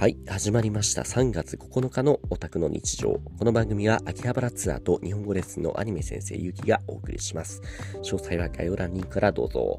[0.00, 1.02] はい、始まりました。
[1.02, 3.20] 3月9日のオタクの日常。
[3.38, 7.60] この番組は秋葉原ツアーと日本語レッスンのアニメ先生ゆきがお送りします。
[8.02, 9.78] 詳細は概要欄にからどうぞ。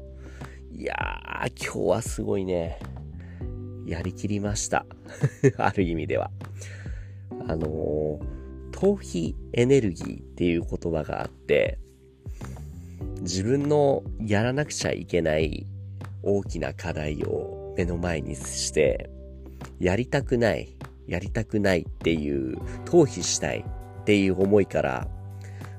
[0.70, 2.78] いやー、今日はすごいね。
[3.84, 4.86] やりきりました。
[5.58, 6.30] ある意味では。
[7.48, 8.20] あのー、
[8.70, 11.80] 逃避エネルギーっていう言葉があって、
[13.22, 15.66] 自分のやらなくちゃいけない
[16.22, 19.10] 大きな課題を目の前にして、
[19.82, 20.76] やりたくない、
[21.08, 23.64] やりたくないっていう、逃避したい
[24.02, 25.08] っていう思いから、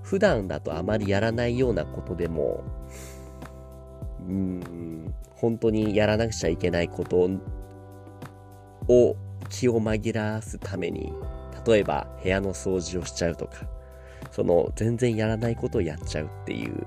[0.02, 2.66] 普段だとあまりやらないようなことでも、
[4.28, 7.30] うん、本当にやらなくちゃいけないこと
[8.90, 9.16] を
[9.50, 11.14] 気を紛らわすために、
[11.66, 13.70] 例えば部屋の掃除をしちゃうとか、
[14.32, 16.86] その全然やらないことをやっちゃうっていう、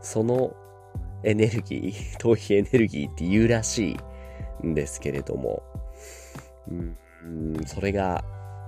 [0.00, 0.56] その
[1.22, 3.98] エネルギー、 逃避エネルギーって言うらし
[4.62, 5.62] いんですけれども、
[6.68, 6.96] うん、
[7.66, 8.24] それが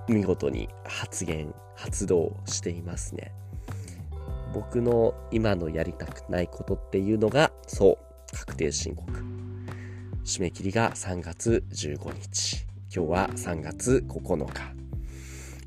[0.07, 3.31] 見事に発言、発動していますね。
[4.53, 7.99] 僕の今のやりたくないことっていうのが、そ
[8.33, 9.11] う、確定申告。
[10.23, 12.65] 締め切りが3月15日。
[12.93, 14.73] 今日は3月9日。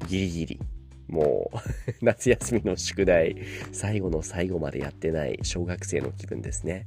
[0.09, 0.61] ギリギリ。
[1.09, 1.59] もう
[2.05, 3.37] 夏休みの宿題、
[3.71, 6.87] 最後の最後までやってない小学生の気分ですね。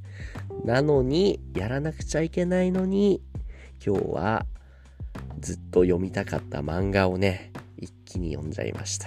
[0.64, 3.22] なのに、やらなくちゃいけないのに、
[3.84, 4.46] 今日は
[5.46, 9.06] ずっと読みたかった漫画をね、一気に読んじゃいました。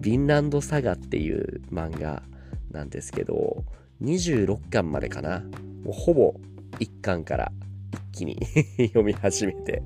[0.00, 2.22] ィンランドサガっていう漫画
[2.70, 3.66] なんですけど、
[4.00, 5.40] 26巻までかな。
[5.84, 6.34] もうほぼ
[6.78, 7.52] 1巻から
[7.92, 8.38] 一気に
[8.80, 9.82] 読み始めて、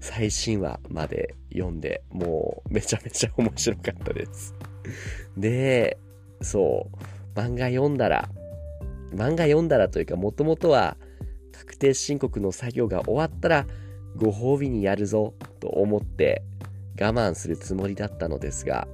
[0.00, 4.54] 最新話まで読んで、もうめちゃめちゃ面白かったです。
[5.34, 5.96] で、
[6.42, 8.28] そう、漫画読んだら、
[9.14, 10.98] 漫画読んだらというか、もともとは
[11.52, 13.66] 確定申告の作業が終わったら、
[14.16, 16.42] ご褒美にやるぞと思って
[17.00, 18.86] 我慢するつもりだったのですが、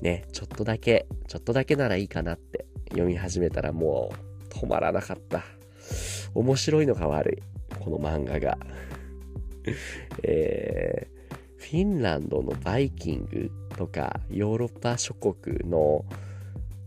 [0.00, 4.12] ね、ちょっとだけ、ちょっとだけならいいかなって読み始めたらも
[4.50, 5.44] う止まらなかった。
[6.34, 7.78] 面白いのが悪い。
[7.78, 8.58] この漫画が。
[10.24, 16.04] えー、フィンランドのバイキングとかヨーロッパ諸国の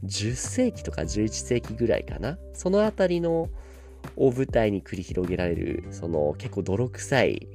[0.03, 2.38] 10世紀とか11世紀ぐらいかな。
[2.53, 3.50] そのあたりの
[4.16, 7.48] を舞台に繰り広げられる、その結構泥臭い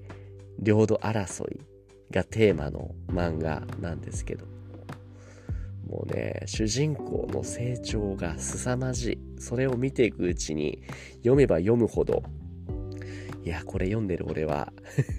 [0.58, 1.60] 領土争い
[2.10, 4.46] がテーマの漫画なんですけど、
[5.88, 9.18] もうね、主人公の成長が凄まじい。
[9.38, 10.82] それを見ていくうちに、
[11.16, 12.22] 読めば読むほど、
[13.42, 14.72] いや、これ読んでる俺は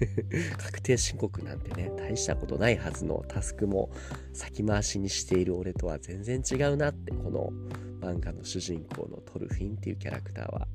[0.56, 3.90] 確定申告なんてね、大したことないはずのタスクも
[4.32, 7.52] 先回しにしている俺とは全然違うなって、この
[8.00, 10.66] 漫画の主人公のトルフィンっていうキャラクターは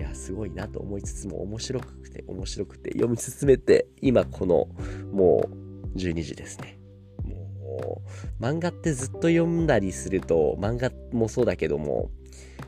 [0.00, 4.66] いやすごいなと思いつつも面白くて面白くて読み進めて今この
[5.12, 5.46] も
[5.94, 6.78] う12時ですね。
[7.22, 8.00] も
[8.40, 12.10] う漫画ってずっと読んだりすると漫画もそうだけども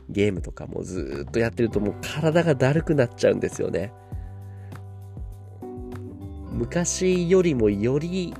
[0.09, 3.91] ゲームとかもずっとやってるともう体がだるくなっちゃうんですよね。
[6.51, 8.35] 昔よりもより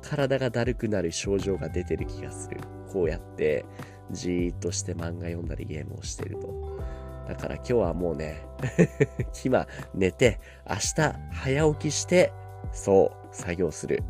[0.00, 2.60] 体がだるくなる症状が出てる気がする。
[2.90, 3.66] こうやって
[4.10, 6.80] じーっとして漫画読んだりゲームをしてると。
[7.30, 8.42] だから今日はもうね
[9.44, 12.32] 今寝て、明日早起きして、
[12.72, 14.02] そう、作業する。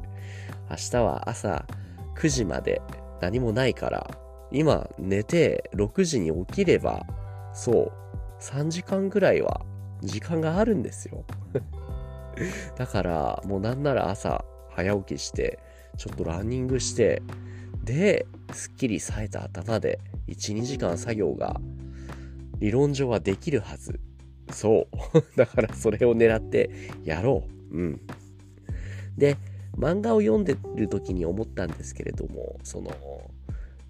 [0.70, 1.66] 明日は朝
[2.16, 2.80] 9時まで
[3.20, 4.10] 何もないから、
[4.50, 7.04] 今寝て6時に起きれば、
[7.52, 7.92] そう、
[8.40, 9.60] 3時間ぐらいは
[10.02, 11.24] 時間があるんですよ。
[12.74, 15.58] だから、もうなんなら朝早起きして、
[15.98, 17.20] ちょっとランニングして、
[17.84, 21.60] で、すっきり冴えた頭で1、2時間作業が
[22.60, 24.00] 理論上はできるはず。
[24.52, 25.22] そう。
[25.36, 26.70] だからそれを狙って
[27.04, 27.76] やろう。
[27.76, 28.00] うん。
[29.16, 29.36] で、
[29.76, 32.90] 漫画を読んでる時に思ったんですけれども、その、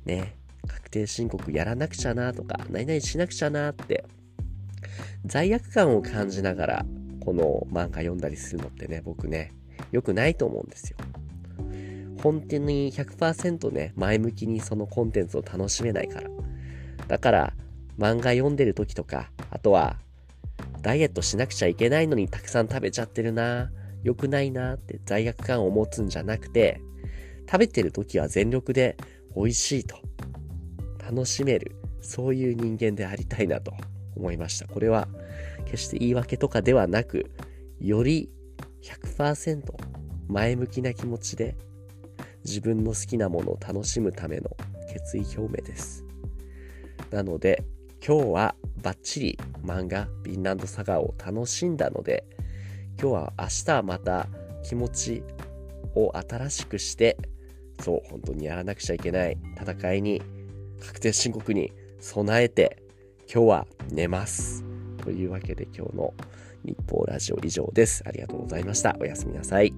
[0.05, 0.37] ね、
[0.67, 4.05] 確定申告やらなくちゃなとか、何々しなくちゃなって、
[5.25, 6.87] 罪悪感を感じながら、
[7.21, 9.53] この漫画読んだりするのってね、僕ね、
[9.93, 10.97] 良くないと思うんですよ。
[12.23, 16.31] 本当に100%ね、前向きにそのコンテンツを楽しめないから。
[17.09, 17.53] だから、
[18.01, 19.99] 漫画読んでる時とか、あとは、
[20.81, 23.71] ダイエットしなくちゃいけないのにたくさん食べちゃってるな、
[24.03, 26.81] 良くないなって罪悪感を持つんじゃなくて、
[27.47, 28.97] 食べてる時は全力で
[29.37, 29.99] 美味しいと、
[30.99, 33.75] 楽しめる、そういう人間でありたいなと
[34.17, 34.67] 思いました。
[34.67, 35.07] これは
[35.67, 37.31] 決して言い訳とかではなく、
[37.81, 38.31] より
[38.83, 39.63] 100%
[40.29, 41.55] 前向きな気持ちで
[42.47, 44.57] 自分の好きなものを楽しむための
[44.91, 46.07] 決意表明です。
[47.11, 47.63] なので、
[48.07, 52.25] 今日はバッチリ漫画ヴィンランドサガを楽しんだので、
[53.01, 54.27] 今日は明日また
[54.63, 55.23] 気持ち
[55.95, 57.19] を新しくして、
[57.81, 60.23] そう、本当にやらなくちゃいけない戦いに、
[60.81, 62.83] 確定申告に備えて、
[63.33, 64.65] 今日は寝ます。
[65.03, 66.15] というわけで今日の
[66.65, 68.03] 日報ラジオ以上です。
[68.07, 68.97] ありがとうございました。
[68.99, 69.75] おやすみなさい。